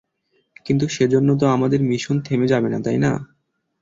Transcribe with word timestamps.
কিন্তু 0.65 0.85
সেজন্য 0.87 1.29
তো 1.37 1.45
আমাদের 1.47 1.79
মিশন 1.83 2.17
থেমে 2.21 2.47
যাবে 2.47 2.67
না, 2.69 2.79
তাই 2.85 2.97
না? 2.97 3.11